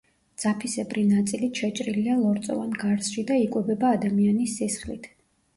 [0.43, 5.07] ძაფისებრი ნაწილით შეჭრილია ლორწოვან გარსში და იკვებება ადამიანის სისხლით.